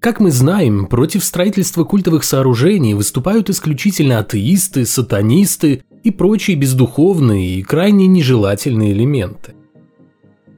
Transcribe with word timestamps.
Как 0.00 0.20
мы 0.20 0.30
знаем, 0.30 0.86
против 0.86 1.24
строительства 1.24 1.84
культовых 1.84 2.22
сооружений 2.22 2.94
выступают 2.94 3.50
исключительно 3.50 4.18
атеисты, 4.18 4.86
сатанисты 4.86 5.82
и 6.04 6.10
прочие 6.10 6.56
бездуховные 6.56 7.56
и 7.56 7.62
крайне 7.62 8.06
нежелательные 8.06 8.92
элементы. 8.92 9.54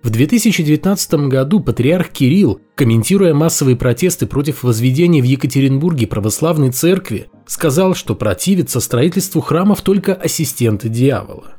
В 0.03 0.11
2019 0.11 1.29
году 1.29 1.61
патриарх 1.61 2.11
Кирилл, 2.11 2.61
комментируя 2.75 3.35
массовые 3.35 3.77
протесты 3.77 4.27
против 4.27 4.63
возведения 4.63 5.21
в 5.21 5.25
Екатеринбурге 5.25 6.07
православной 6.07 6.71
церкви, 6.71 7.29
сказал, 7.47 7.95
что 7.95 8.15
противится 8.15 8.81
строительству 8.81 9.41
храмов 9.41 9.83
только 9.83 10.15
ассистенты 10.15 10.89
дьявола. 10.89 11.55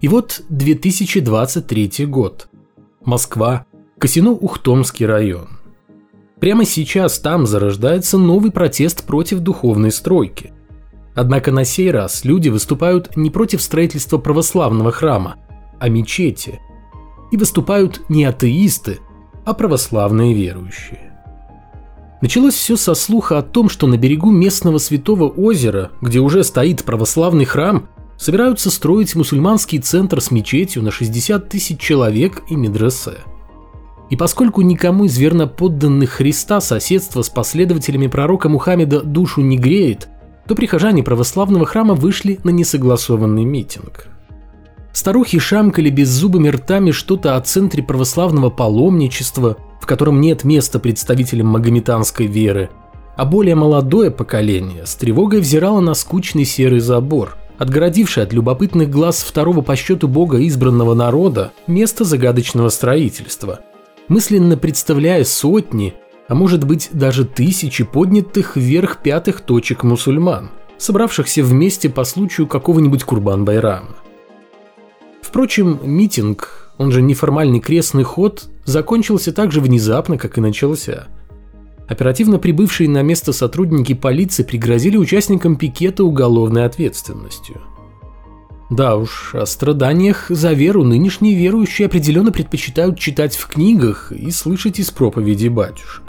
И 0.00 0.08
вот 0.08 0.42
2023 0.50 2.06
год. 2.06 2.48
Москва, 3.04 3.66
Косино-Ухтомский 3.98 5.06
район. 5.06 5.55
Прямо 6.40 6.66
сейчас 6.66 7.18
там 7.18 7.46
зарождается 7.46 8.18
новый 8.18 8.50
протест 8.50 9.04
против 9.04 9.40
духовной 9.40 9.90
стройки. 9.90 10.52
Однако 11.14 11.50
на 11.50 11.64
сей 11.64 11.90
раз 11.90 12.24
люди 12.24 12.50
выступают 12.50 13.16
не 13.16 13.30
против 13.30 13.62
строительства 13.62 14.18
православного 14.18 14.92
храма, 14.92 15.36
а 15.80 15.88
мечети. 15.88 16.60
И 17.32 17.38
выступают 17.38 18.02
не 18.10 18.24
атеисты, 18.26 18.98
а 19.46 19.54
православные 19.54 20.34
верующие. 20.34 21.14
Началось 22.20 22.54
все 22.54 22.76
со 22.76 22.94
слуха 22.94 23.38
о 23.38 23.42
том, 23.42 23.68
что 23.70 23.86
на 23.86 23.96
берегу 23.96 24.30
местного 24.30 24.78
святого 24.78 25.28
озера, 25.28 25.90
где 26.02 26.18
уже 26.18 26.44
стоит 26.44 26.84
православный 26.84 27.44
храм, 27.46 27.88
собираются 28.18 28.70
строить 28.70 29.14
мусульманский 29.14 29.78
центр 29.78 30.20
с 30.20 30.30
мечетью 30.30 30.82
на 30.82 30.90
60 30.90 31.48
тысяч 31.48 31.78
человек 31.78 32.42
и 32.48 32.56
медресе. 32.56 33.18
И 34.10 34.16
поскольку 34.16 34.62
никому 34.62 35.04
из 35.04 35.18
верноподданных 35.18 36.10
Христа 36.10 36.60
соседство 36.60 37.22
с 37.22 37.28
последователями 37.28 38.06
пророка 38.06 38.48
Мухаммеда 38.48 39.02
душу 39.02 39.40
не 39.40 39.56
греет, 39.58 40.08
то 40.46 40.54
прихожане 40.54 41.02
православного 41.02 41.66
храма 41.66 41.94
вышли 41.94 42.38
на 42.44 42.50
несогласованный 42.50 43.44
митинг. 43.44 44.08
Старухи 44.92 45.38
шамкали 45.38 45.90
беззубыми 45.90 46.48
ртами 46.48 46.92
что-то 46.92 47.36
о 47.36 47.40
центре 47.40 47.82
православного 47.82 48.48
паломничества, 48.48 49.56
в 49.80 49.86
котором 49.86 50.20
нет 50.20 50.44
места 50.44 50.78
представителям 50.78 51.48
магометанской 51.48 52.26
веры, 52.26 52.70
а 53.16 53.24
более 53.24 53.56
молодое 53.56 54.10
поколение 54.10 54.86
с 54.86 54.94
тревогой 54.94 55.40
взирало 55.40 55.80
на 55.80 55.94
скучный 55.94 56.44
серый 56.44 56.80
забор– 56.80 57.36
отгородивший 57.58 58.22
от 58.22 58.32
любопытных 58.32 58.90
глаз 58.90 59.22
второго 59.22 59.60
по 59.62 59.76
счету 59.76 60.08
бога 60.08 60.44
избранного 60.46 60.94
народа 60.94 61.52
место 61.66 62.04
загадочного 62.04 62.68
строительства, 62.68 63.60
мысленно 64.08 64.56
представляя 64.56 65.24
сотни, 65.24 65.94
а 66.28 66.34
может 66.34 66.64
быть 66.64 66.90
даже 66.92 67.24
тысячи 67.24 67.84
поднятых 67.84 68.56
вверх 68.56 68.98
пятых 69.02 69.40
точек 69.40 69.84
мусульман, 69.84 70.50
собравшихся 70.78 71.42
вместе 71.42 71.88
по 71.88 72.04
случаю 72.04 72.46
какого-нибудь 72.46 73.04
Курбан-Байрама. 73.04 73.96
Впрочем, 75.22 75.80
митинг, 75.82 76.72
он 76.78 76.92
же 76.92 77.02
неформальный 77.02 77.60
крестный 77.60 78.04
ход, 78.04 78.48
закончился 78.64 79.32
так 79.32 79.52
же 79.52 79.60
внезапно, 79.60 80.18
как 80.18 80.38
и 80.38 80.40
начался– 80.40 81.08
Оперативно 81.88 82.38
прибывшие 82.38 82.88
на 82.88 83.02
место 83.02 83.32
сотрудники 83.32 83.94
полиции 83.94 84.42
пригрозили 84.42 84.96
участникам 84.96 85.56
пикета 85.56 86.04
уголовной 86.04 86.64
ответственностью. 86.64 87.60
Да 88.70 88.96
уж, 88.96 89.34
о 89.34 89.46
страданиях 89.46 90.26
за 90.28 90.52
веру 90.52 90.82
нынешние 90.82 91.36
верующие 91.36 91.86
определенно 91.86 92.32
предпочитают 92.32 92.98
читать 92.98 93.36
в 93.36 93.46
книгах 93.46 94.10
и 94.10 94.30
слышать 94.30 94.80
из 94.80 94.90
проповеди 94.90 95.46
батюшек. 95.48 96.02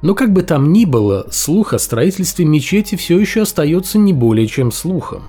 Но 0.00 0.14
как 0.14 0.32
бы 0.32 0.42
там 0.42 0.72
ни 0.72 0.84
было, 0.84 1.26
слух 1.32 1.72
о 1.72 1.78
строительстве 1.78 2.44
мечети 2.44 2.94
все 2.94 3.18
еще 3.18 3.42
остается 3.42 3.98
не 3.98 4.12
более 4.12 4.46
чем 4.46 4.70
слухом. 4.70 5.22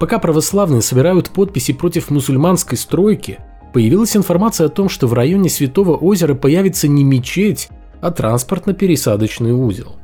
Пока 0.00 0.18
православные 0.18 0.82
собирают 0.82 1.30
подписи 1.30 1.74
против 1.74 2.10
мусульманской 2.10 2.78
стройки, 2.78 3.38
появилась 3.72 4.16
информация 4.16 4.66
о 4.66 4.70
том, 4.70 4.88
что 4.88 5.06
в 5.06 5.12
районе 5.12 5.48
Святого 5.48 5.96
озера 5.96 6.34
появится 6.34 6.88
не 6.88 7.04
мечеть, 7.04 7.68
а 8.00 8.10
транспортно-пересадочный 8.10 9.52
узел. 9.52 9.96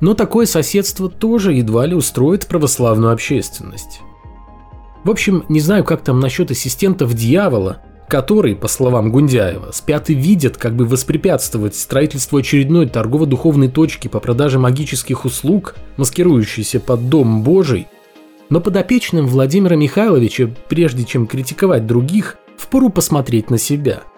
Но 0.00 0.14
такое 0.14 0.46
соседство 0.46 1.10
тоже 1.10 1.52
едва 1.52 1.84
ли 1.86 1.94
устроит 1.94 2.46
православную 2.46 3.12
общественность. 3.12 4.00
В 5.04 5.10
общем, 5.10 5.44
не 5.48 5.60
знаю, 5.60 5.84
как 5.84 6.02
там 6.02 6.18
насчет 6.18 6.50
ассистентов 6.50 7.14
дьявола, 7.14 7.82
которые, 8.08 8.56
по 8.56 8.68
словам 8.68 9.12
Гундяева, 9.12 9.70
спят 9.72 10.10
и 10.10 10.14
видят, 10.14 10.56
как 10.56 10.74
бы 10.74 10.86
воспрепятствовать 10.86 11.76
строительству 11.76 12.38
очередной 12.38 12.88
торгово-духовной 12.88 13.68
точки 13.68 14.08
по 14.08 14.20
продаже 14.20 14.58
магических 14.58 15.24
услуг, 15.24 15.76
маскирующейся 15.96 16.80
под 16.80 17.08
Дом 17.08 17.42
Божий, 17.42 17.86
но 18.48 18.60
подопечным 18.60 19.26
Владимира 19.26 19.76
Михайловича, 19.76 20.50
прежде 20.68 21.04
чем 21.04 21.26
критиковать 21.26 21.86
других, 21.86 22.38
впору 22.56 22.88
посмотреть 22.88 23.50
на 23.50 23.58
себя– 23.58 24.02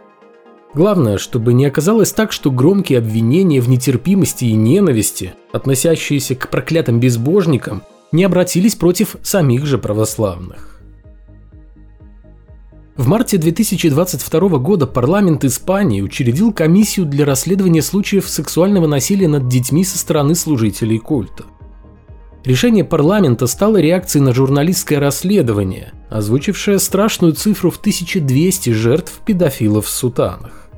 Главное, 0.77 1.17
чтобы 1.17 1.55
не 1.55 1.65
оказалось 1.65 2.13
так, 2.13 2.33
что 2.33 2.51
громкие 2.51 2.99
обвинения 2.99 3.63
в 3.63 3.69
нетерпимости 3.71 4.45
и 4.45 4.53
ненависти, 4.53 5.33
относящиеся 5.51 6.35
к 6.35 6.51
проклятым 6.51 7.01
безбожникам, 7.01 7.83
не 8.13 8.25
обратились 8.25 8.75
против 8.75 9.17
самих 9.23 9.65
же 9.65 9.79
православных. 9.79 10.76
В 12.97 13.09
марте 13.09 13.37
2022 13.37 14.59
года 14.59 14.87
парламент 14.87 15.45
Испании 15.45 16.01
учредил 16.01 16.51
комиссию 16.51 17.05
для 17.05 17.27
расследования 17.27 17.83
случаев 17.83 18.27
сексуального 18.27 18.87
насилия 18.87 19.29
над 19.29 19.49
детьми 19.49 19.85
со 19.85 19.99
стороны 19.99 20.35
служителей 20.35 20.99
культа. 20.99 21.45
Решение 22.43 22.85
парламента 22.85 23.47
стало 23.49 23.77
реакцией 23.79 24.23
на 24.23 24.33
журналистское 24.33 24.99
расследование, 24.99 25.93
озвучившее 26.09 26.79
страшную 26.79 27.35
цифру 27.35 27.71
в 27.71 27.77
1200 27.77 28.71
жертв 28.71 29.21
педофилов 29.27 29.85
в 29.85 29.91
сутанах. 29.91 30.71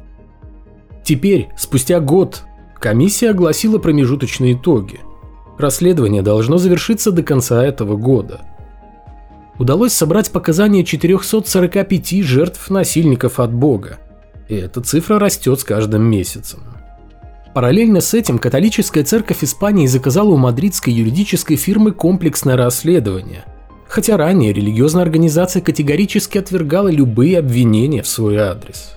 Теперь, 1.05 1.51
спустя 1.57 2.01
год, 2.01 2.43
комиссия 2.81 3.31
огласила 3.31 3.79
промежуточные 3.79 4.55
итоги. 4.55 4.99
Расследование 5.57 6.23
должно 6.23 6.59
завершиться 6.59 7.13
до 7.13 7.23
конца 7.23 7.65
этого 7.65 7.97
года. 7.97 8.41
Удалось 9.59 9.93
собрать 9.93 10.31
показания 10.31 10.85
445 10.85 12.23
жертв 12.23 12.71
насильников 12.71 13.41
от 13.41 13.53
Бога. 13.53 13.99
И 14.49 14.55
эта 14.55 14.81
цифра 14.81 15.19
растет 15.19 15.61
с 15.61 15.65
каждым 15.65 16.03
месяцем. 16.03 16.61
Параллельно 17.55 18.01
с 18.01 18.15
этим 18.15 18.39
католическая 18.39 19.03
церковь 19.03 19.43
Испании 19.43 19.87
заказала 19.87 20.29
у 20.29 20.37
мадридской 20.37 20.93
юридической 20.93 21.57
фирмы 21.57 21.91
комплексное 21.91 22.57
расследование, 22.57 23.45
хотя 23.89 24.17
ранее 24.17 24.53
религиозная 24.53 25.03
организация 25.03 25.61
категорически 25.61 26.39
отвергала 26.39 26.89
любые 26.89 27.39
обвинения 27.39 28.03
в 28.03 28.09
свой 28.09 28.37
адрес. 28.37 28.95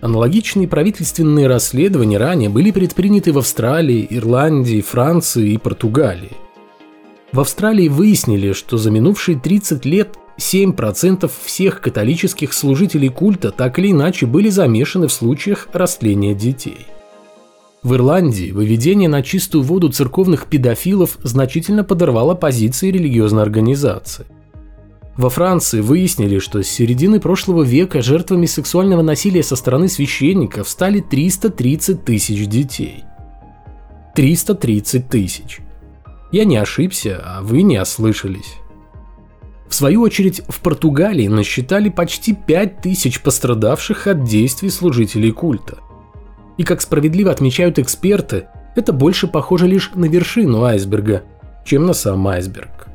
Аналогичные 0.00 0.68
правительственные 0.68 1.48
расследования 1.48 2.18
ранее 2.18 2.50
были 2.50 2.70
предприняты 2.70 3.32
в 3.32 3.38
Австралии, 3.38 4.06
Ирландии, 4.10 4.80
Франции 4.80 5.52
и 5.52 5.58
Португалии. 5.58 6.32
В 7.38 7.40
Австралии 7.40 7.86
выяснили, 7.86 8.50
что 8.50 8.78
за 8.78 8.90
минувшие 8.90 9.38
30 9.38 9.84
лет 9.84 10.16
7% 10.40 11.30
всех 11.44 11.80
католических 11.80 12.52
служителей 12.52 13.10
культа 13.10 13.52
так 13.52 13.78
или 13.78 13.92
иначе 13.92 14.26
были 14.26 14.48
замешаны 14.48 15.06
в 15.06 15.12
случаях 15.12 15.68
растления 15.72 16.34
детей. 16.34 16.88
В 17.84 17.94
Ирландии 17.94 18.50
выведение 18.50 19.08
на 19.08 19.22
чистую 19.22 19.62
воду 19.62 19.88
церковных 19.90 20.46
педофилов 20.46 21.16
значительно 21.22 21.84
подорвало 21.84 22.34
позиции 22.34 22.90
религиозной 22.90 23.42
организации. 23.44 24.26
Во 25.16 25.30
Франции 25.30 25.80
выяснили, 25.80 26.40
что 26.40 26.64
с 26.64 26.66
середины 26.66 27.20
прошлого 27.20 27.62
века 27.62 28.02
жертвами 28.02 28.46
сексуального 28.46 29.02
насилия 29.02 29.44
со 29.44 29.54
стороны 29.54 29.86
священников 29.86 30.68
стали 30.68 30.98
330 30.98 32.04
тысяч 32.04 32.48
детей. 32.48 33.04
330 34.16 35.08
тысяч. 35.08 35.60
Я 36.30 36.44
не 36.44 36.56
ошибся, 36.56 37.22
а 37.24 37.42
вы 37.42 37.62
не 37.62 37.80
ослышались. 37.80 38.56
В 39.68 39.74
свою 39.74 40.02
очередь, 40.02 40.42
в 40.48 40.60
Португалии 40.60 41.26
насчитали 41.28 41.88
почти 41.88 42.34
5 42.34 42.80
тысяч 42.80 43.20
пострадавших 43.20 44.06
от 44.06 44.24
действий 44.24 44.70
служителей 44.70 45.30
культа. 45.30 45.78
И 46.56 46.64
как 46.64 46.80
справедливо 46.80 47.30
отмечают 47.30 47.78
эксперты, 47.78 48.46
это 48.76 48.92
больше 48.92 49.26
похоже 49.26 49.66
лишь 49.66 49.92
на 49.94 50.06
вершину 50.06 50.64
айсберга, 50.64 51.22
чем 51.64 51.86
на 51.86 51.92
сам 51.92 52.26
айсберг. 52.26 52.88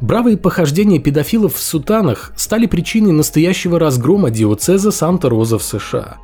Бравые 0.00 0.38
похождения 0.38 0.98
педофилов 0.98 1.54
в 1.54 1.62
сутанах 1.62 2.32
стали 2.34 2.66
причиной 2.66 3.12
настоящего 3.12 3.78
разгрома 3.78 4.30
диоцеза 4.30 4.90
Санта-Роза 4.90 5.58
в 5.58 5.62
США. 5.62 6.16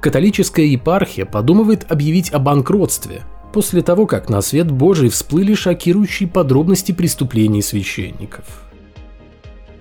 Католическая 0.00 0.66
епархия 0.66 1.24
подумывает 1.24 1.90
объявить 1.90 2.32
о 2.32 2.40
банкротстве 2.40 3.22
после 3.52 3.82
того, 3.82 4.06
как 4.06 4.28
на 4.28 4.40
свет 4.40 4.70
Божий 4.70 5.08
всплыли 5.08 5.54
шокирующие 5.54 6.28
подробности 6.28 6.92
преступлений 6.92 7.62
священников. 7.62 8.44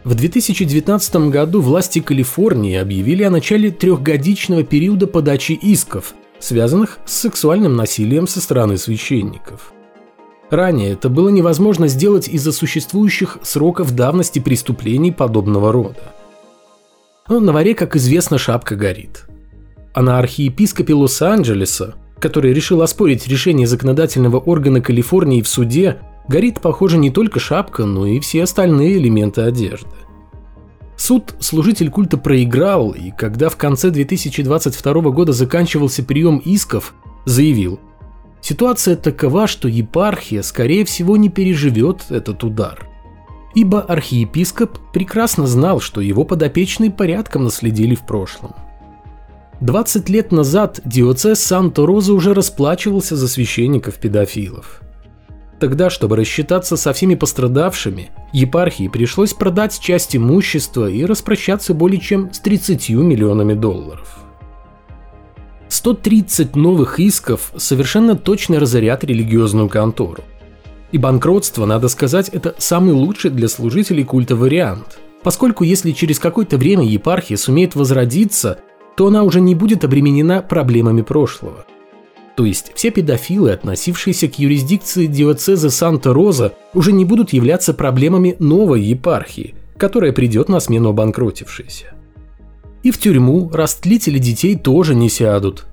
В 0.03 0.15
2019 0.15 1.29
году 1.29 1.61
власти 1.61 1.99
Калифорнии 1.99 2.75
объявили 2.75 3.23
о 3.23 3.29
начале 3.29 3.69
трехгодичного 3.69 4.63
периода 4.63 5.05
подачи 5.05 5.51
исков, 5.51 6.15
связанных 6.39 6.97
с 7.05 7.13
сексуальным 7.13 7.75
насилием 7.75 8.27
со 8.27 8.41
стороны 8.41 8.77
священников. 8.77 9.73
Ранее 10.49 10.93
это 10.93 11.07
было 11.07 11.29
невозможно 11.29 11.87
сделать 11.87 12.27
из-за 12.27 12.51
существующих 12.51 13.37
сроков 13.43 13.95
давности 13.95 14.39
преступлений 14.39 15.11
подобного 15.11 15.71
рода. 15.71 16.13
Но 17.29 17.39
на 17.39 17.53
варе, 17.53 17.75
как 17.75 17.95
известно, 17.95 18.37
шапка 18.37 18.75
горит. 18.75 19.27
А 19.93 20.01
на 20.01 20.19
архиепископе 20.19 20.93
Лос-Анджелеса, 20.93 21.95
который 22.21 22.53
решил 22.53 22.81
оспорить 22.81 23.27
решение 23.27 23.67
законодательного 23.67 24.37
органа 24.37 24.79
Калифорнии 24.79 25.41
в 25.41 25.47
суде, 25.47 25.99
горит, 26.27 26.61
похоже, 26.61 26.97
не 26.97 27.09
только 27.09 27.39
шапка, 27.39 27.85
но 27.85 28.05
и 28.05 28.19
все 28.19 28.43
остальные 28.43 28.97
элементы 28.97 29.41
одежды. 29.41 29.89
Суд 30.95 31.33
служитель 31.39 31.89
культа 31.89 32.17
проиграл, 32.17 32.91
и 32.91 33.09
когда 33.11 33.49
в 33.49 33.57
конце 33.57 33.89
2022 33.89 34.93
года 35.09 35.33
заканчивался 35.33 36.03
прием 36.03 36.37
исков, 36.37 36.93
заявил, 37.25 37.79
ситуация 38.39 38.95
такова, 38.95 39.47
что 39.47 39.67
епархия, 39.67 40.43
скорее 40.43 40.85
всего, 40.85 41.17
не 41.17 41.29
переживет 41.29 42.05
этот 42.09 42.43
удар. 42.43 42.87
Ибо 43.55 43.81
архиепископ 43.81 44.77
прекрасно 44.93 45.47
знал, 45.47 45.81
что 45.81 46.01
его 46.01 46.23
подопечные 46.23 46.91
порядком 46.91 47.45
наследили 47.45 47.95
в 47.95 48.05
прошлом. 48.05 48.53
20 49.61 50.09
лет 50.09 50.31
назад 50.31 50.81
диоцез 50.85 51.39
Санто-Роза 51.39 52.13
уже 52.13 52.33
расплачивался 52.33 53.15
за 53.15 53.27
священников-педофилов– 53.27 54.81
Тогда, 55.61 55.91
чтобы 55.91 56.15
рассчитаться 56.15 56.75
со 56.75 56.91
всеми 56.91 57.13
пострадавшими, 57.13 58.09
епархии 58.33 58.87
пришлось 58.87 59.35
продать 59.35 59.79
часть 59.79 60.15
имущества 60.15 60.89
и 60.89 61.05
распрощаться 61.05 61.75
более 61.75 62.01
чем 62.01 62.33
с 62.33 62.39
30 62.39 62.89
миллионами 62.89 63.53
долларов. 63.53 64.17
130 65.69 66.55
новых 66.55 66.99
исков 66.99 67.53
совершенно 67.57 68.15
точно 68.15 68.59
разорят 68.59 69.03
религиозную 69.03 69.69
контору. 69.69 70.23
И 70.91 70.97
банкротство, 70.97 71.67
надо 71.67 71.89
сказать, 71.89 72.29
это 72.29 72.55
самый 72.57 72.93
лучший 72.93 73.29
для 73.29 73.47
служителей 73.47 74.03
культа 74.03 74.35
вариант, 74.35 74.97
поскольку 75.21 75.63
если 75.63 75.91
через 75.91 76.17
какое-то 76.17 76.57
время 76.57 76.87
епархия 76.87 77.37
сумеет 77.37 77.75
возродиться, 77.75 78.57
то 79.01 79.07
она 79.07 79.23
уже 79.23 79.41
не 79.41 79.55
будет 79.55 79.83
обременена 79.83 80.43
проблемами 80.43 81.01
прошлого. 81.01 81.65
То 82.35 82.45
есть 82.45 82.71
все 82.75 82.91
педофилы, 82.91 83.51
относившиеся 83.51 84.27
к 84.27 84.37
юрисдикции 84.37 85.07
диоцеза 85.07 85.71
Санта-Роза, 85.71 86.53
уже 86.75 86.91
не 86.91 87.03
будут 87.03 87.33
являться 87.33 87.73
проблемами 87.73 88.35
новой 88.37 88.83
епархии, 88.83 89.55
которая 89.77 90.11
придет 90.11 90.49
на 90.49 90.59
смену 90.59 90.89
обанкротившейся. 90.89 91.95
И 92.83 92.91
в 92.91 92.99
тюрьму 92.99 93.49
растлители 93.51 94.19
детей 94.19 94.55
тоже 94.55 94.93
не 94.93 95.09
сядут. 95.09 95.65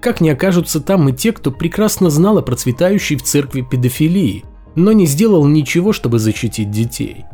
Как 0.00 0.22
не 0.22 0.30
окажутся 0.30 0.80
там 0.80 1.06
и 1.10 1.12
те, 1.12 1.32
кто 1.32 1.50
прекрасно 1.50 2.08
знал 2.08 2.38
о 2.38 2.42
процветающей 2.42 3.16
в 3.16 3.22
церкви 3.24 3.60
педофилии, 3.60 4.42
но 4.74 4.92
не 4.92 5.04
сделал 5.04 5.44
ничего, 5.44 5.92
чтобы 5.92 6.18
защитить 6.18 6.70
детей. 6.70 7.26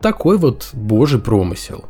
Такой 0.00 0.38
вот 0.38 0.70
божий 0.74 1.18
промысел. 1.18 1.86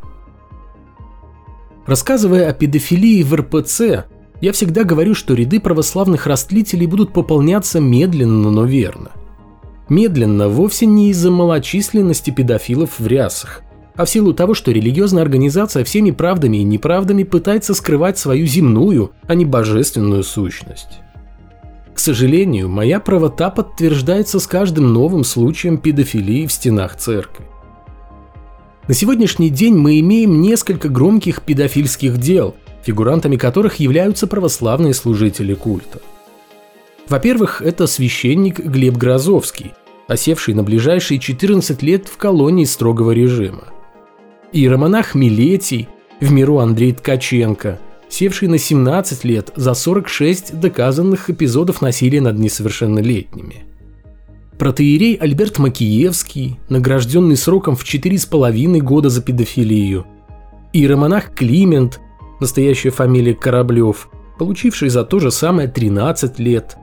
Рассказывая 1.89 2.51
о 2.51 2.53
педофилии 2.53 3.23
в 3.23 3.35
РПЦ, 3.35 4.05
я 4.43 4.53
всегда 4.53 4.85
говорю, 4.85 5.15
что 5.15 5.33
ряды 5.33 5.59
православных 5.59 6.27
растлителей 6.27 6.85
будут 6.85 7.15
пополняться 7.15 7.81
медленно, 7.81 8.51
но 8.51 8.67
верно. 8.67 9.13
Медленно 9.89 10.51
вовсе 10.51 10.85
не 10.85 11.09
из-за 11.09 11.31
малочисленности 11.31 12.31
педофилов 12.31 12.99
в 12.99 13.07
рясах, 13.07 13.63
а 13.97 14.05
в 14.05 14.11
силу 14.11 14.35
того, 14.35 14.53
что 14.53 14.71
религиозная 14.71 15.23
организация 15.23 15.83
всеми 15.83 16.11
правдами 16.11 16.59
и 16.59 16.63
неправдами 16.63 17.23
пытается 17.23 17.73
скрывать 17.73 18.19
свою 18.19 18.47
земную, 18.47 19.13
а 19.27 19.35
не 19.35 19.47
божественную 19.47 20.25
сущность. 20.25 21.01
К 21.95 21.99
сожалению, 21.99 22.69
моя 22.69 23.01
правота 23.01 23.49
подтверждается 23.49 24.41
с 24.41 24.47
каждым 24.47 24.93
новым 24.93 25.25
случаем 25.25 25.79
педофилии 25.79 26.47
в 26.47 26.53
стенах 26.53 26.97
церкви. 26.97 27.47
На 28.89 28.95
сегодняшний 28.95 29.51
день 29.51 29.75
мы 29.75 30.01
имеем 30.01 30.41
несколько 30.41 30.89
громких 30.89 31.43
педофильских 31.43 32.19
дел– 32.19 32.57
фигурантами 32.89 33.37
которых 33.37 33.77
являются 33.77 34.27
православные 34.27 34.95
служители 34.95 35.53
культа. 35.53 36.01
Во-первых, 37.07 37.61
это 37.61 37.87
священник 37.87 38.61
Глеб 38.61 38.97
Грозовский, 38.97 39.73
осевший 40.07 40.55
на 40.55 40.63
ближайшие 40.63 41.21
14 41.21 41.83
лет 41.83 42.09
в 42.09 42.17
колонии 42.17 42.65
строгого 42.65 43.11
режима. 43.11 43.65
Иеромонах 44.53 45.15
Милетий, 45.15 45.87
в 46.21 46.33
миру 46.33 46.59
Андрей 46.61 46.95
Ткаченко, 46.95 47.79
севший 48.09 48.49
на 48.49 48.57
17 48.57 49.25
лет 49.25 49.53
за 49.55 49.75
46 49.75 50.59
доказанных 50.59 51.29
эпизодов 51.29 51.83
насилия 51.83 52.23
над 52.23 52.39
несовершеннолетними. 52.39 53.68
Протеерей 54.59 55.15
Альберт 55.15 55.59
Макиевский, 55.59 56.59
награжденный 56.69 57.37
сроком 57.37 57.77
в 57.77 57.85
4,5 57.85 58.81
года 58.81 59.09
за 59.09 59.23
педофилию. 59.23 60.05
Иеромонах 60.73 61.33
Климент, 61.33 62.01
настоящая 62.41 62.91
фамилия 62.91 63.35
Кораблев, 63.35 64.11
получивший 64.37 64.89
за 64.89 65.05
то 65.05 65.21
же 65.21 65.31
самое 65.31 65.69
13 65.69 66.41
лет, 66.41 66.77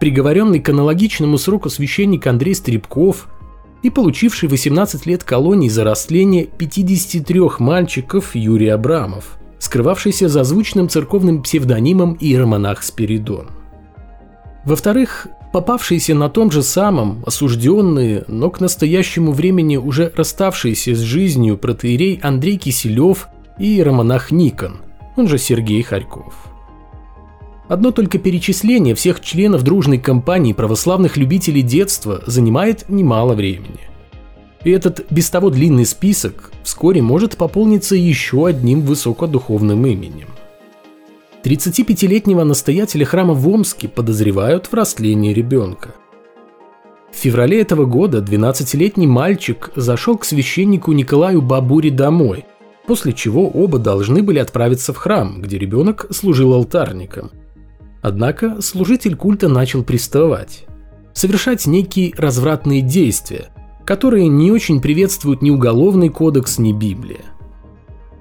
приговоренный 0.00 0.58
к 0.58 0.68
аналогичному 0.68 1.38
сроку 1.38 1.70
священник 1.70 2.26
Андрей 2.26 2.56
Стребков 2.56 3.28
и 3.84 3.90
получивший 3.90 4.48
18 4.48 5.06
лет 5.06 5.22
колонии 5.22 5.68
за 5.68 5.84
растление 5.84 6.46
53 6.46 7.40
мальчиков 7.60 8.34
Юрий 8.34 8.68
Абрамов, 8.68 9.38
скрывавшийся 9.60 10.28
за 10.28 10.42
звучным 10.42 10.88
церковным 10.88 11.44
псевдонимом 11.44 12.16
Иеромонах 12.18 12.82
Спиридон. 12.82 13.50
Во-вторых, 14.64 15.28
попавшиеся 15.54 16.16
на 16.16 16.28
том 16.28 16.50
же 16.50 16.64
самом, 16.64 17.22
осужденные, 17.24 18.24
но 18.26 18.50
к 18.50 18.60
настоящему 18.60 19.30
времени 19.30 19.76
уже 19.76 20.12
расставшиеся 20.16 20.96
с 20.96 20.98
жизнью 20.98 21.56
протеерей 21.58 22.18
Андрей 22.20 22.56
Киселев 22.56 23.28
и 23.60 23.76
иеромонах 23.76 24.32
Никон, 24.32 24.78
он 25.14 25.28
же 25.28 25.38
Сергей 25.38 25.80
Харьков. 25.84 26.34
Одно 27.68 27.92
только 27.92 28.18
перечисление 28.18 28.96
всех 28.96 29.20
членов 29.20 29.62
дружной 29.62 29.98
компании 29.98 30.52
православных 30.52 31.16
любителей 31.16 31.62
детства 31.62 32.24
занимает 32.26 32.88
немало 32.88 33.34
времени. 33.34 33.78
И 34.64 34.72
этот 34.72 35.06
без 35.10 35.30
того 35.30 35.50
длинный 35.50 35.86
список 35.86 36.50
вскоре 36.64 37.00
может 37.00 37.36
пополниться 37.36 37.94
еще 37.94 38.48
одним 38.48 38.80
высокодуховным 38.80 39.86
именем. 39.86 40.33
35-летнего 41.44 42.42
настоятеля 42.42 43.04
храма 43.04 43.34
в 43.34 43.46
Омске 43.48 43.86
подозревают 43.88 44.66
в 44.66 44.74
растлении 44.74 45.32
ребенка. 45.32 45.94
В 47.12 47.16
феврале 47.16 47.60
этого 47.60 47.84
года 47.84 48.18
12-летний 48.18 49.06
мальчик 49.06 49.70
зашел 49.76 50.18
к 50.18 50.24
священнику 50.24 50.92
Николаю 50.92 51.42
Бабури 51.42 51.90
домой– 51.90 52.46
после 52.86 53.12
чего 53.12 53.48
оба 53.48 53.78
должны 53.78 54.22
были 54.22 54.38
отправиться 54.38 54.92
в 54.92 54.96
храм, 54.96 55.40
где 55.40 55.58
ребенок 55.58 56.06
служил 56.10 56.52
алтарником. 56.52 57.30
Однако 58.02 58.60
служитель 58.60 59.16
культа 59.16 59.48
начал 59.48 59.82
приставать, 59.82 60.66
совершать 61.12 61.66
некие 61.66 62.12
развратные 62.16 62.82
действия, 62.82 63.48
которые 63.86 64.28
не 64.28 64.50
очень 64.50 64.80
приветствуют 64.80 65.42
ни 65.42 65.50
уголовный 65.50 66.10
кодекс, 66.10 66.58
ни 66.58 66.72
Библия. 66.72 67.22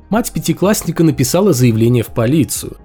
Мать 0.10 0.32
пятиклассника 0.32 1.04
написала 1.04 1.54
заявление 1.54 2.04
в 2.04 2.08
полицию, 2.08 2.78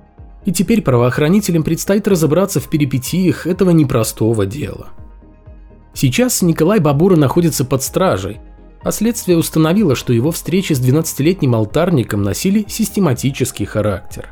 и 0.48 0.50
теперь 0.50 0.80
правоохранителям 0.80 1.62
предстоит 1.62 2.08
разобраться 2.08 2.58
в 2.58 2.70
перипетиях 2.70 3.46
этого 3.46 3.68
непростого 3.68 4.46
дела. 4.46 4.88
Сейчас 5.92 6.40
Николай 6.40 6.78
Бабура 6.78 7.16
находится 7.16 7.66
под 7.66 7.82
стражей, 7.82 8.40
а 8.82 8.90
следствие 8.90 9.36
установило, 9.36 9.94
что 9.94 10.14
его 10.14 10.30
встречи 10.30 10.72
с 10.72 10.80
12-летним 10.80 11.54
алтарником 11.54 12.22
носили 12.22 12.64
систематический 12.66 13.66
характер. 13.66 14.30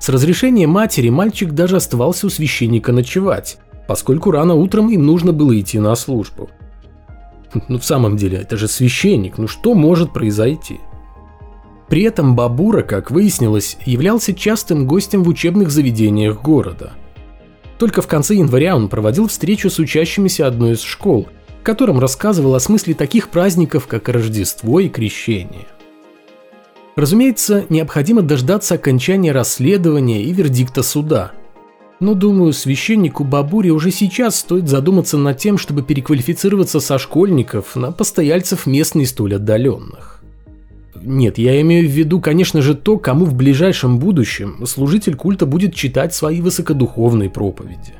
С 0.00 0.08
разрешения 0.08 0.66
матери 0.66 1.10
мальчик 1.10 1.52
даже 1.52 1.76
оставался 1.76 2.26
у 2.26 2.30
священника 2.30 2.90
ночевать, 2.90 3.58
поскольку 3.86 4.32
рано 4.32 4.54
утром 4.54 4.90
им 4.90 5.06
нужно 5.06 5.32
было 5.32 5.56
идти 5.60 5.78
на 5.78 5.94
службу. 5.94 6.50
Ну 7.68 7.78
в 7.78 7.84
самом 7.84 8.16
деле, 8.16 8.38
это 8.38 8.56
же 8.56 8.66
священник, 8.66 9.38
ну 9.38 9.46
что 9.46 9.74
может 9.74 10.12
произойти? 10.12 10.80
При 11.90 12.02
этом 12.02 12.34
Бабура, 12.34 12.82
как 12.82 13.10
выяснилось, 13.10 13.76
являлся 13.84 14.32
частым 14.32 14.86
гостем 14.86 15.22
в 15.22 15.28
учебных 15.28 15.70
заведениях 15.70 16.40
города. 16.40 16.92
Только 17.78 18.00
в 18.00 18.06
конце 18.06 18.36
января 18.36 18.74
он 18.74 18.88
проводил 18.88 19.28
встречу 19.28 19.68
с 19.68 19.78
учащимися 19.78 20.46
одной 20.46 20.72
из 20.72 20.80
школ– 20.80 21.28
котором 21.62 21.98
рассказывал 21.98 22.54
о 22.54 22.60
смысле 22.60 22.94
таких 22.94 23.28
праздников, 23.28 23.86
как 23.86 24.08
Рождество 24.08 24.80
и 24.80 24.88
Крещение. 24.88 25.66
Разумеется, 26.96 27.64
необходимо 27.68 28.22
дождаться 28.22 28.74
окончания 28.74 29.32
расследования 29.32 30.22
и 30.22 30.32
вердикта 30.32 30.82
суда. 30.82 31.32
Но 32.00 32.14
думаю, 32.14 32.52
священнику 32.52 33.24
Бабуре 33.24 33.70
уже 33.70 33.90
сейчас 33.90 34.36
стоит 34.36 34.68
задуматься 34.68 35.18
над 35.18 35.38
тем, 35.38 35.58
чтобы 35.58 35.82
переквалифицироваться 35.82 36.80
со 36.80 36.98
школьников 36.98 37.76
на 37.76 37.92
постояльцев 37.92 38.66
местных 38.66 39.08
столь 39.08 39.36
отдаленных. 39.36 40.19
Нет, 41.02 41.38
я 41.38 41.60
имею 41.62 41.88
в 41.88 41.92
виду, 41.92 42.20
конечно 42.20 42.60
же, 42.60 42.74
то, 42.74 42.98
кому 42.98 43.24
в 43.24 43.34
ближайшем 43.34 43.98
будущем 43.98 44.66
служитель 44.66 45.16
культа 45.16 45.46
будет 45.46 45.74
читать 45.74 46.14
свои 46.14 46.40
высокодуховные 46.40 47.30
проповеди. 47.30 47.94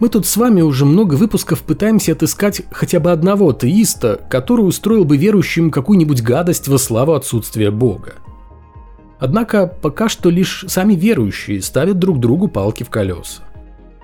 Мы 0.00 0.08
тут 0.08 0.26
с 0.26 0.36
вами 0.36 0.60
уже 0.60 0.84
много 0.84 1.14
выпусков 1.14 1.62
пытаемся 1.62 2.12
отыскать 2.12 2.62
хотя 2.70 3.00
бы 3.00 3.12
одного 3.12 3.50
атеиста, 3.50 4.20
который 4.28 4.62
устроил 4.62 5.04
бы 5.04 5.16
верующим 5.16 5.70
какую-нибудь 5.70 6.22
гадость 6.22 6.68
во 6.68 6.78
славу 6.78 7.12
отсутствия 7.12 7.70
Бога. 7.70 8.14
Однако 9.18 9.66
пока 9.66 10.08
что 10.08 10.30
лишь 10.30 10.64
сами 10.68 10.94
верующие 10.94 11.62
ставят 11.62 11.98
друг 11.98 12.18
другу 12.18 12.48
палки 12.48 12.82
в 12.82 12.90
колеса. 12.90 13.42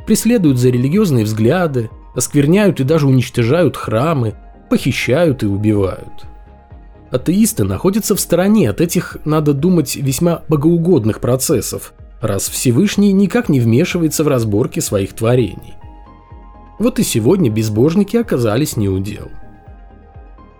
Преследуют 0.07 0.59
за 0.59 0.71
религиозные 0.71 1.25
взгляды, 1.25 1.91
оскверняют 2.15 2.81
и 2.81 2.85
даже 2.85 3.07
уничтожают 3.07 3.77
храмы, 3.77 4.35
похищают 4.71 5.43
и 5.43 5.47
убивают. 5.47 6.30
Атеисты 7.11 7.65
находятся 7.65 8.15
в 8.15 8.21
стороне 8.21 8.71
от 8.71 8.81
этих, 8.81 9.17
надо 9.25 9.53
думать, 9.53 9.97
весьма 9.97 10.43
богоугодных 10.49 11.21
процессов, 11.21 11.93
раз 12.21 12.49
Всевышний 12.49 13.13
никак 13.13 13.49
не 13.49 13.59
вмешивается 13.59 14.23
в 14.23 14.29
разборки 14.29 14.79
своих 14.79 15.13
творений. 15.13 15.75
Вот 16.79 16.99
и 16.99 17.03
сегодня 17.03 17.51
безбожники 17.51 18.17
оказались 18.17 18.77
неудел. 18.77 19.29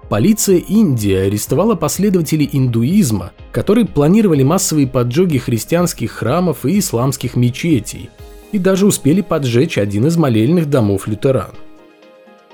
Полиция 0.09 0.57
Индии 0.57 1.15
арестовала 1.15 1.77
последователей 1.77 2.51
индуизма, 2.53 3.31
которые 3.53 3.87
планировали 3.87 4.43
массовые 4.43 4.89
поджоги 4.89 5.39
христианских 5.39 6.11
храмов 6.11 6.67
и 6.67 6.81
исламских 6.81 7.37
мечетей, 7.37 8.11
и 8.51 8.59
даже 8.59 8.87
успели 8.87 9.21
поджечь 9.21 9.79
один 9.79 10.09
из 10.09 10.17
молельных 10.17 10.69
домов 10.69 11.07
лютеран. 11.07 11.53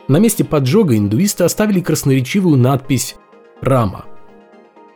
На 0.07 0.19
месте 0.19 0.45
поджога 0.45 0.99
индуисты 0.99 1.45
оставили 1.45 1.81
красноречивую 1.81 2.59
надпись 2.59 3.17
«Рама». 3.60 4.04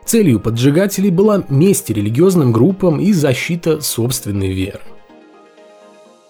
Целью 0.05 0.39
поджигателей 0.39 1.09
была 1.09 1.43
месть 1.49 1.89
религиозным 1.89 2.51
группам 2.51 2.99
и 2.99 3.13
защита 3.13 3.81
собственной 3.81 4.51
веры. 4.51 4.81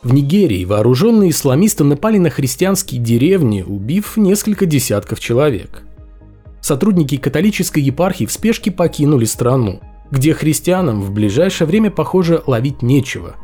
В 0.03 0.13
Нигерии 0.13 0.65
вооруженные 0.65 1.29
исламисты 1.29 1.83
напали 1.83 2.17
на 2.17 2.29
христианские 2.29 2.99
деревни, 2.99 3.61
убив 3.61 4.17
несколько 4.17 4.65
десятков 4.65 5.19
человек. 5.19 5.83
Сотрудники 6.59 7.17
католической 7.17 7.79
епархии 7.79 8.25
в 8.25 8.31
спешке 8.31 8.71
покинули 8.71 9.25
страну, 9.25 9.79
где 10.09 10.33
христианам 10.33 11.01
в 11.01 11.11
ближайшее 11.11 11.67
время, 11.67 11.91
похоже, 11.91 12.41
ловить 12.47 12.81
нечего, 12.81 13.35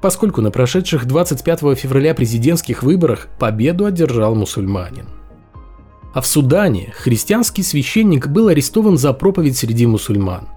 поскольку 0.00 0.40
на 0.40 0.50
прошедших 0.50 1.06
25 1.06 1.78
февраля 1.78 2.14
президентских 2.14 2.82
выборах 2.82 3.28
победу 3.38 3.84
одержал 3.84 4.34
мусульманин. 4.34 5.06
А 6.14 6.22
в 6.22 6.26
Судане 6.26 6.94
христианский 6.96 7.62
священник 7.62 8.28
был 8.28 8.48
арестован 8.48 8.96
за 8.96 9.12
проповедь 9.12 9.58
среди 9.58 9.86
мусульман. 9.86 10.48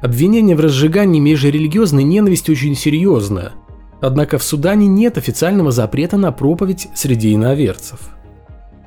Обвинение 0.00 0.54
в 0.54 0.60
разжигании 0.60 1.18
межрелигиозной 1.18 2.04
ненависти 2.04 2.52
очень 2.52 2.76
серьезное– 2.76 3.54
Однако 4.00 4.38
в 4.38 4.44
Судане 4.44 4.86
нет 4.86 5.18
официального 5.18 5.72
запрета 5.72 6.16
на 6.16 6.30
проповедь 6.30 6.88
среди 6.94 7.34
иноверцев. 7.34 8.10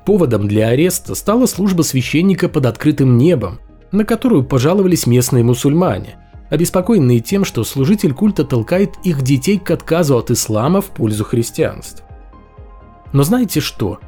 Поводом 0.05 0.47
для 0.47 0.69
ареста 0.69 1.15
стала 1.15 1.45
служба 1.45 1.81
священника 1.81 2.49
под 2.49 2.65
открытым 2.65 3.17
небом, 3.17 3.59
на 3.91 4.05
которую 4.05 4.43
пожаловались 4.43 5.05
местные 5.05 5.43
мусульмане, 5.43 6.17
обеспокоенные 6.49 7.19
тем, 7.19 7.43
что 7.43 7.63
служитель 7.63 8.13
культа 8.13 8.45
толкает 8.45 8.91
их 9.03 9.21
детей 9.21 9.59
к 9.59 9.69
отказу 9.69 10.17
от 10.17 10.31
ислама 10.31 10.81
в 10.81 10.87
пользу 10.87 11.25
христианства. 11.25 12.05
Но 13.11 13.23
знаете 13.23 13.59
что? 13.59 13.99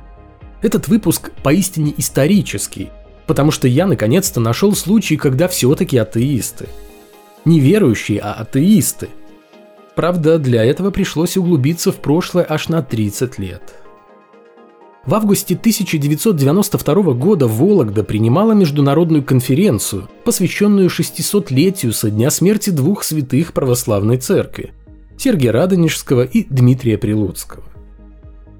Этот 0.63 0.87
выпуск 0.87 1.31
поистине 1.43 1.93
исторический, 1.97 2.89
потому 3.27 3.51
что 3.51 3.67
я 3.67 3.85
наконец-то 3.85 4.39
нашел 4.39 4.75
случай, 4.75 5.17
когда 5.17 5.47
все-таки 5.47 5.97
атеисты. 5.97 6.67
Не 7.45 7.59
верующие, 7.59 8.19
а 8.19 8.33
атеисты– 8.33 9.09
Правда, 9.95 10.39
для 10.39 10.63
этого 10.63 10.89
пришлось 10.89 11.37
углубиться 11.37 11.91
в 11.91 11.97
прошлое 11.97 12.45
аж 12.47 12.69
на 12.69 12.81
30 12.81 13.37
лет. 13.37 13.75
В 15.05 15.13
августе 15.13 15.55
1992 15.55 17.13
года 17.13 17.47
Вологда 17.47 18.03
принимала 18.03 18.53
международную 18.53 19.23
конференцию, 19.23 20.09
посвященную 20.23 20.89
600-летию 20.89 21.91
со 21.91 22.09
дня 22.09 22.31
смерти 22.31 22.69
двух 22.69 23.03
святых 23.03 23.53
православной 23.53 24.17
церкви– 24.17 24.73
Сергия 25.17 25.51
Радонежского 25.51 26.23
и 26.23 26.45
Дмитрия 26.49 26.97
Прилуцкого. 26.97 27.63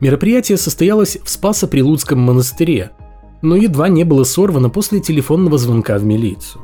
Мероприятие 0.04 0.58
состоялось 0.58 1.18
в 1.24 1.30
Спасо-Прилуцком 1.30 2.20
монастыре, 2.20 2.92
но 3.42 3.56
едва 3.56 3.88
не 3.88 4.04
было 4.04 4.26
сорвано 4.26 4.70
после 4.70 5.00
телефонного 5.00 5.58
звонка 5.58 5.98
в 5.98 6.04
милицию. 6.04 6.62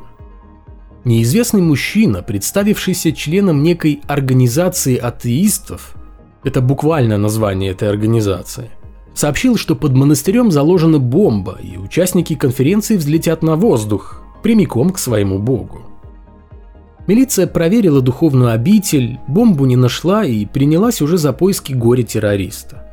Неизвестный 1.06 1.62
мужчина, 1.62 2.22
представившийся 2.22 3.14
членом 3.14 3.64
некой 3.64 4.02
организации 4.08 4.98
атеистов, 4.98 5.96
это 6.44 6.60
буквально 6.60 7.18
название 7.18 7.72
этой 7.72 7.88
организации, 7.88 8.72
сообщил, 9.14 9.56
что 9.56 9.74
под 9.74 9.94
монастырем 9.94 10.52
заложена 10.52 11.00
бомба, 11.00 11.58
и 11.64 11.78
участники 11.78 12.36
конференции 12.36 12.98
взлетят 12.98 13.42
на 13.42 13.56
воздух, 13.56 14.22
прямиком 14.44 14.90
к 14.90 15.00
своему 15.00 15.40
богу. 15.40 15.84
Милиция 17.08 17.48
проверила 17.48 18.02
духовную 18.02 18.52
обитель, 18.52 19.18
бомбу 19.30 19.64
не 19.64 19.78
нашла 19.78 20.26
и 20.26 20.46
принялась 20.46 21.02
уже 21.02 21.18
за 21.18 21.32
поиски 21.32 21.72
горе-террориста. 21.72 22.89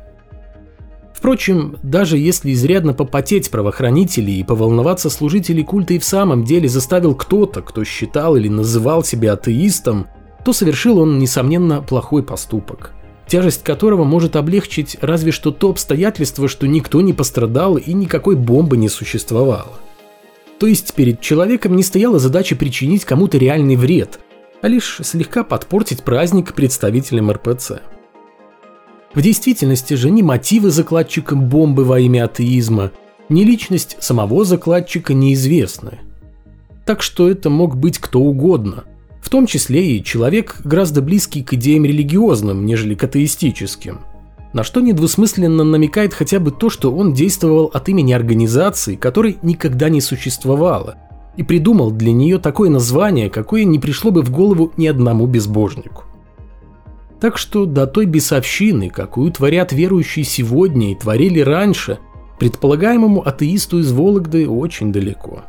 Впрочем, 1.17 1.77
даже 1.81 2.19
если 2.19 2.53
изрядно 2.53 2.93
попотеть 2.93 3.49
правоохранителей 3.49 4.39
и 4.39 4.43
поволноваться 4.43 5.09
служителей 5.09 5.63
культа 5.63 5.95
и 5.95 5.99
в 5.99 6.03
самом 6.03 6.43
деле 6.43 6.69
заставил 6.69 7.15
кто-то, 7.15 7.63
кто 7.63 7.83
считал 7.83 8.35
или 8.35 8.47
называл 8.47 9.03
себя 9.03 9.33
атеистом, 9.33 10.05
то 10.45 10.53
совершил 10.53 10.99
он, 10.99 11.17
несомненно, 11.17 11.81
плохой 11.81 12.21
поступок, 12.21 12.91
тяжесть 13.25 13.63
которого 13.63 14.03
может 14.03 14.35
облегчить 14.35 14.95
разве 15.01 15.31
что 15.31 15.49
то 15.49 15.71
обстоятельство, 15.71 16.47
что 16.47 16.67
никто 16.67 17.01
не 17.01 17.13
пострадал 17.13 17.77
и 17.77 17.93
никакой 17.93 18.35
бомбы 18.35 18.77
не 18.77 18.87
существовало. 18.87 19.73
То 20.59 20.67
есть 20.67 20.93
перед 20.93 21.19
человеком 21.19 21.75
не 21.75 21.81
стояла 21.81 22.19
задача 22.19 22.55
причинить 22.55 23.05
кому-то 23.05 23.39
реальный 23.39 23.75
вред, 23.75 24.19
а 24.61 24.67
лишь 24.67 24.99
слегка 25.03 25.43
подпортить 25.43 26.03
праздник 26.03 26.53
представителям 26.53 27.31
РПЦ. 27.31 27.81
В 29.13 29.21
действительности 29.21 29.93
же 29.93 30.11
ни 30.11 30.21
мотивы 30.21 30.69
закладчика 30.69 31.35
бомбы 31.35 31.85
во 31.85 31.99
имя 31.99 32.25
атеизма, 32.25 32.91
ни 33.29 33.43
личность 33.43 33.97
самого 33.99 34.45
закладчика 34.45 35.13
неизвестны. 35.13 35.99
Так 36.85 37.01
что 37.01 37.29
это 37.29 37.49
мог 37.49 37.75
быть 37.77 37.97
кто 37.99 38.19
угодно, 38.19 38.85
в 39.21 39.29
том 39.29 39.45
числе 39.45 39.97
и 39.97 40.03
человек, 40.03 40.61
гораздо 40.63 41.01
близкий 41.01 41.43
к 41.43 41.53
идеям 41.53 41.83
религиозным, 41.83 42.65
нежели 42.65 42.95
к 42.95 43.03
атеистическим. 43.03 43.99
На 44.53 44.63
что 44.63 44.79
недвусмысленно 44.79 45.63
намекает 45.65 46.13
хотя 46.13 46.39
бы 46.39 46.51
то, 46.51 46.69
что 46.69 46.95
он 46.95 47.13
действовал 47.13 47.65
от 47.73 47.89
имени 47.89 48.13
организации, 48.13 48.95
которой 48.95 49.37
никогда 49.41 49.89
не 49.89 49.99
существовало, 49.99 50.95
и 51.35 51.43
придумал 51.43 51.91
для 51.91 52.11
нее 52.13 52.39
такое 52.39 52.69
название, 52.69 53.29
какое 53.29 53.65
не 53.65 53.79
пришло 53.79 54.11
бы 54.11 54.21
в 54.21 54.31
голову 54.31 54.71
ни 54.77 54.87
одному 54.87 55.27
безбожнику. 55.27 56.05
Так 57.19 57.37
что 57.37 57.65
до 57.65 57.87
той 57.87 58.05
бесовщины, 58.05 58.89
какую 58.89 59.31
творят 59.31 59.71
верующие 59.71 60.23
сегодня 60.23 60.91
и 60.91 60.95
творили 60.95 61.39
раньше, 61.39 61.97
предполагаемому 62.39 63.27
атеисту 63.27 63.79
из 63.79 63.91
Вологды 63.91 64.47
очень 64.47 64.91
далеко. 64.91 65.43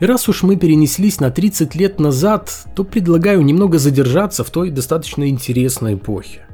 И 0.00 0.06
раз 0.06 0.28
уж 0.30 0.42
мы 0.42 0.56
перенеслись 0.56 1.20
на 1.20 1.30
30 1.30 1.74
лет 1.74 2.00
назад, 2.00 2.50
то 2.74 2.84
предлагаю 2.84 3.42
немного 3.42 3.78
задержаться 3.78 4.44
в 4.44 4.50
той 4.50 4.70
достаточно 4.70 5.28
интересной 5.28 5.94
эпохе. 5.94 6.46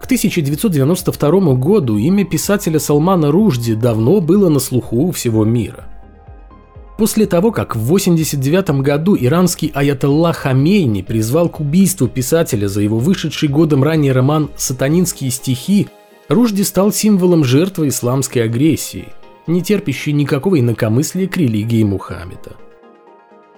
К 0.00 0.04
1992 0.06 1.54
году 1.54 1.96
имя 1.96 2.24
писателя 2.24 2.80
Салмана 2.80 3.30
Ружди 3.30 3.74
давно 3.74 4.20
было 4.20 4.48
на 4.48 4.58
слуху 4.58 4.96
у 4.96 5.12
всего 5.12 5.44
мира– 5.44 5.84
После 6.98 7.26
того, 7.26 7.52
как 7.52 7.76
в 7.76 7.84
1989 7.84 8.82
году 8.82 9.16
иранский 9.16 9.70
аятолла 9.72 10.32
Хамейни 10.32 11.02
призвал 11.02 11.48
к 11.48 11.60
убийству 11.60 12.08
писателя 12.08 12.66
за 12.66 12.80
его 12.80 12.98
вышедший 12.98 13.48
годом 13.48 13.84
ранее 13.84 14.10
роман 14.10 14.50
«Сатанинские 14.56 15.30
стихи», 15.30 15.86
Ружди 16.28 16.62
стал 16.62 16.92
символом 16.92 17.44
жертвы 17.44 17.88
исламской 17.88 18.42
агрессии, 18.42 19.08
не 19.46 19.62
терпящей 19.62 20.12
никакого 20.12 20.58
инакомыслия 20.58 21.28
к 21.28 21.36
религии 21.36 21.84
Мухаммеда. 21.84 22.56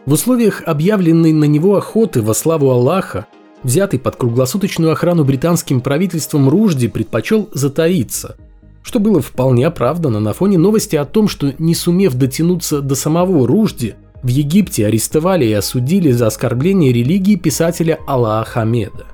В 0.04 0.12
условиях 0.12 0.62
объявленной 0.66 1.32
на 1.32 1.47
него 1.47 1.76
охоты 1.76 2.20
во 2.20 2.35
славу 2.35 2.70
Аллаха, 2.70 3.26
взятый 3.62 3.99
под 3.99 4.16
круглосуточную 4.16 4.92
охрану 4.92 5.25
британским 5.25 5.80
правительством 5.80 6.50
Ружди 6.50 6.88
предпочел 6.88 7.49
затаиться– 7.54 8.37
что 8.82 8.99
было 8.99 9.20
вполне 9.20 9.66
оправдано 9.66 10.20
на 10.20 10.32
фоне 10.32 10.58
новости 10.58 10.96
о 10.96 11.04
том, 11.04 11.28
что 11.28 11.54
не 11.58 11.75
сумев 11.75 12.14
дотянуться 12.14 12.80
до 12.80 12.94
самого 12.94 13.46
Ружди, 13.46 13.94
В 14.22 14.28
Египте 14.28 14.87
арестовали 14.87 15.46
и 15.46 15.52
осудили 15.52 16.10
за 16.10 16.26
оскорбление 16.26 16.92
религии 16.92 17.37
писателя 17.37 17.99
Аллаха 18.06 18.50
Хамеда. 18.50 19.06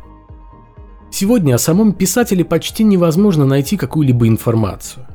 Сегодня 1.13 1.55
о 1.55 1.59
самом 1.59 1.93
писателе 1.93 2.45
почти 2.45 2.83
невозможно 2.83 3.47
найти 3.47 3.77
какую-либо 3.77 4.27
информацию. 4.27 5.07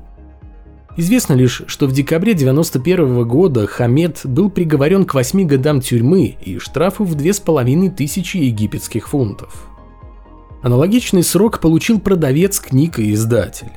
Известно 0.97 1.33
лишь, 1.33 1.63
что 1.67 1.87
в 1.87 1.93
декабре 1.93 2.33
1991 2.33 3.27
года 3.27 3.67
Хамед 3.67 4.21
был 4.23 4.49
приговорен 4.49 5.05
к 5.05 5.13
8 5.13 5.45
годам 5.45 5.81
тюрьмы 5.81 6.37
и 6.43 6.57
штрафу 6.57 7.03
в 7.03 7.15
2500 7.15 8.35
египетских 8.35 9.09
фунтов. 9.09 9.67
Аналогичный 10.61 11.23
срок 11.23 11.59
получил 11.59 11.99
продавец 11.99 12.59
книг 12.59 12.99
и 12.99 13.13
издатель. 13.13 13.71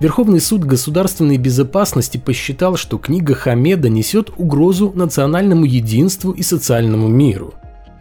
Верховный 0.00 0.40
суд 0.40 0.64
государственной 0.64 1.38
безопасности 1.38 2.18
посчитал, 2.18 2.76
что 2.76 2.98
книга 2.98 3.34
Хамеда 3.34 3.88
несет 3.88 4.30
угрозу 4.36 4.92
национальному 4.94 5.64
единству 5.64 6.32
и 6.32 6.42
социальному 6.42 7.06
миру, 7.06 7.54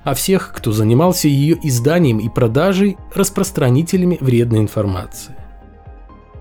а 0.04 0.16
всех, 0.16 0.54
кто 0.56 0.72
занимался 0.72 1.28
ее 1.28 1.58
изданием 1.64 2.18
и 2.18 2.30
продажей, 2.30 2.98
распространителями 3.14 4.18
вредной 4.20 4.60
информации. 4.60 5.36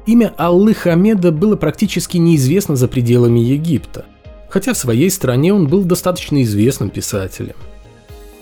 Имя 0.07 0.33
Аллы 0.37 0.75
Хамеда 0.75 1.31
было 1.31 1.55
практически 1.55 2.17
неизвестно 2.17 2.75
за 2.75 2.89
пределами 2.89 3.39
Египта, 3.39 4.07
хотя 4.49 4.73
в 4.73 4.79
своей 4.79 5.11
стране 5.11 5.53
он 5.55 5.69
был 5.69 5.85
достаточно 5.85 6.43
известным 6.43 6.89
писателем. 6.89 7.55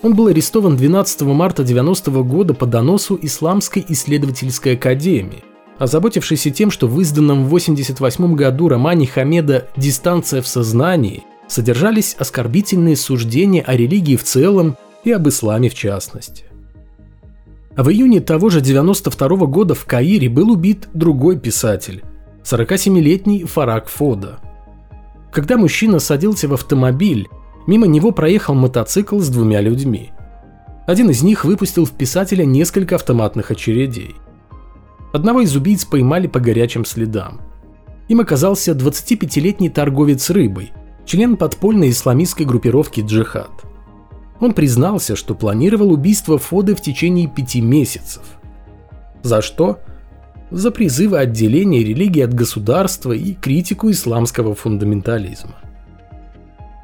Он 0.03 0.15
был 0.15 0.29
арестован 0.29 0.77
12 0.77 1.23
марта 1.23 1.65
90 1.65 2.11
года 2.23 2.55
по 2.55 2.65
доносу 2.65 3.19
Исламской 3.21 3.85
исследовательской 3.87 4.75
академии, 4.75 5.45
озаботившийся 5.81 6.51
тем, 6.51 6.71
что 6.71 6.87
в 6.87 7.01
изданном 7.01 7.45
в 7.45 7.47
1988 7.47 8.35
году 8.35 8.69
романе 8.69 9.07
Хамеда 9.07 9.69
«Дистанция 9.79 10.43
в 10.43 10.47
сознании» 10.47 11.25
содержались 11.49 12.15
оскорбительные 12.19 12.97
суждения 12.97 13.63
о 13.63 13.75
религии 13.75 14.17
в 14.17 14.23
целом 14.23 14.77
и 15.05 15.11
об 15.11 15.27
исламе 15.27 15.71
в 15.71 15.75
частности. 15.75 16.45
А 17.77 17.83
в 17.83 17.91
июне 17.91 18.21
того 18.21 18.51
же 18.51 18.61
92 18.61 19.29
-го 19.29 19.47
года 19.47 19.75
в 19.75 19.87
Каире 19.87 20.29
был 20.29 20.51
убит 20.51 20.89
другой 20.93 21.39
писатель, 21.39 22.05
47-летний 22.45 23.45
Фарак 23.45 23.89
Фода. 23.89 24.39
Когда 25.33 25.57
мужчина 25.57 25.99
садился 25.99 26.47
в 26.47 26.53
автомобиль, 26.53 27.27
мимо 27.67 27.87
него 27.87 28.13
проехал 28.13 28.55
мотоцикл 28.55 29.19
с 29.19 29.31
двумя 29.31 29.63
людьми. 29.63 30.11
Один 30.87 31.09
из 31.09 31.23
них 31.23 31.47
выпустил 31.47 31.87
в 31.87 31.93
писателя 31.93 32.45
несколько 32.45 32.97
автоматных 32.97 33.51
очередей– 33.51 34.15
Одного 35.13 35.41
из 35.41 35.57
убийц 35.57 35.85
поймали 35.85 36.29
по 36.29 36.39
горячим 36.39 36.85
следам. 36.85 37.41
Им 38.09 38.21
оказался 38.21 38.73
25-летний 38.73 39.69
торговец 39.69 40.31
рыбой, 40.31 40.73
член 41.05 41.37
подпольной 41.37 41.91
исламистской 41.91 42.47
группировки 42.47 43.01
«Джихад». 43.01 43.51
Он 44.41 44.53
признался, 44.53 45.17
что 45.17 45.35
планировал 45.35 45.93
убийство 45.93 46.39
Фоды 46.39 46.75
в 46.75 46.81
течение 46.81 47.29
пяти 47.29 47.61
месяцев. 47.61 48.23
За 49.23 49.43
что? 49.43 49.81
За 50.51 50.71
призывы 50.71 51.19
отделения 51.19 51.85
религии 51.85 52.23
от 52.23 52.33
государства 52.33 53.13
и 53.13 53.35
критику 53.35 53.91
исламского 53.91 54.55
фундаментализма. 54.55 55.57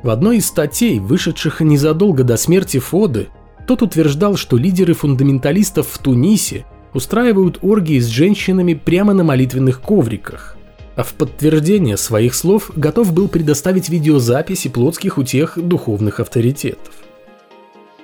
В 0.03 0.11
одной 0.11 0.39
из 0.39 0.47
статей, 0.47 1.01
вышедших 1.01 1.61
незадолго 1.61 2.23
до 2.23 2.37
смерти 2.37 2.79
Фоды, 2.79 3.29
тот 3.67 3.83
утверждал, 3.83 4.37
что 4.37 4.57
лидеры 4.57 4.95
фундаменталистов 4.95 5.89
в 5.89 5.99
Тунисе– 5.99 6.67
устраивают 6.97 7.59
оргии 7.61 8.01
с 8.01 8.07
женщинами 8.07 8.73
прямо 8.73 9.13
на 9.13 9.23
молитвенных 9.23 9.83
ковриках. 9.83 10.57
А 10.97 11.03
в 11.03 11.13
подтверждение 11.13 11.99
своих 11.99 12.35
слов 12.35 12.71
готов 12.75 13.13
был 13.13 13.29
предоставить 13.29 13.91
видеозаписи 13.91 14.71
плотских 14.71 15.19
утех 15.19 15.59
духовных 15.59 16.21
авторитетов. 16.21 16.95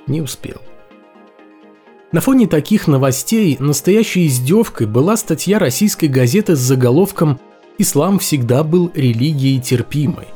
Не 0.06 0.20
успел. 0.20 0.58
На 2.12 2.20
фоне 2.20 2.46
таких 2.46 2.86
новостей 2.86 3.56
настоящей 3.58 4.26
издевкой 4.26 4.86
была 4.86 5.16
статья 5.16 5.58
российской 5.58 6.06
газеты 6.06 6.54
с 6.54 6.58
заголовком 6.58 7.40
«Ислам 7.78 8.18
всегда 8.18 8.62
был 8.62 8.92
религией 8.94 9.58
терпимой». 9.58 10.26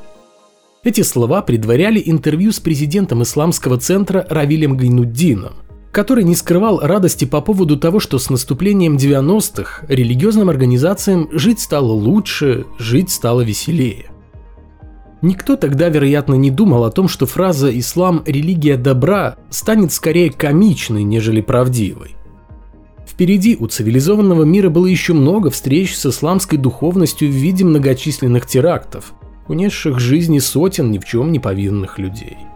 Эти 0.83 1.03
слова 1.03 1.43
предваряли 1.43 2.03
интервью 2.03 2.53
с 2.53 2.61
президентом 2.61 3.23
исламского 3.23 3.77
центра 3.77 4.25
Равилем 4.31 4.79
Гайнуддином 4.79 5.66
который 5.93 6.25
не 6.25 6.35
скрывал 6.35 6.81
радости 6.81 7.25
по 7.25 7.41
поводу 7.41 7.77
того, 7.77 8.01
что 8.01 8.19
с 8.19 8.31
наступлением 8.31 8.97
90-х 8.97 9.87
религиозным 9.89 10.51
организациям 10.51 11.29
жить 11.33 11.61
стало 11.61 11.93
лучше, 11.93 12.67
жить 12.79 13.11
стало 13.11 13.41
веселее. 13.41 14.07
Никто 15.23 15.57
тогда, 15.57 15.89
вероятно, 15.89 16.35
не 16.35 16.51
думал 16.51 16.85
о 16.85 16.91
том, 16.91 17.09
что 17.09 17.25
фраза 17.27 17.77
«ислам– 17.77 18.23
религия 18.27 18.77
добра» 18.77 19.37
станет 19.49 19.93
скорее 19.93 20.31
комичной, 20.31 21.05
нежели 21.05 21.41
правдивой. 21.41 22.15
Впереди 23.07 23.57
у 23.59 23.67
цивилизованного 23.67 24.45
мира 24.45 24.69
было 24.69 24.87
еще 24.87 25.15
много 25.15 25.51
встреч 25.51 25.97
с 25.97 26.05
исламской 26.05 26.59
духовностью 26.59 27.29
в 27.29 27.33
виде 27.33 27.65
многочисленных 27.65 28.47
терактов, 28.47 29.15
унесших 29.49 29.99
жизни 29.99 30.39
сотен 30.39 30.91
ни 30.91 30.99
в 30.99 31.07
чем 31.07 31.33
не 31.33 31.39
повинных 31.39 31.99
людей– 31.99 32.37